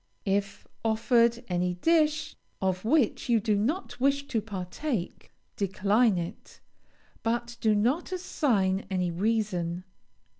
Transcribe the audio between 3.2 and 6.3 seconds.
you do not wish to partake, decline